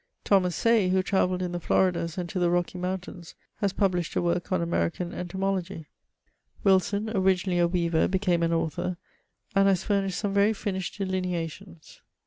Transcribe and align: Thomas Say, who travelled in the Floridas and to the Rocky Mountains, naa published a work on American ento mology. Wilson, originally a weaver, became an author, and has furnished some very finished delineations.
Thomas 0.23 0.55
Say, 0.55 0.89
who 0.89 1.03
travelled 1.03 1.43
in 1.43 1.51
the 1.51 1.59
Floridas 1.59 2.17
and 2.17 2.27
to 2.29 2.39
the 2.39 2.49
Rocky 2.49 2.79
Mountains, 2.79 3.35
naa 3.61 3.67
published 3.77 4.15
a 4.15 4.21
work 4.23 4.51
on 4.51 4.59
American 4.59 5.11
ento 5.11 5.37
mology. 5.37 5.85
Wilson, 6.63 7.11
originally 7.15 7.59
a 7.59 7.67
weaver, 7.67 8.07
became 8.07 8.41
an 8.41 8.51
author, 8.51 8.97
and 9.53 9.67
has 9.67 9.83
furnished 9.83 10.17
some 10.17 10.33
very 10.33 10.53
finished 10.53 10.97
delineations. 10.97 12.01